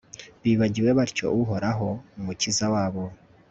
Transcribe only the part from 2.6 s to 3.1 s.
wabo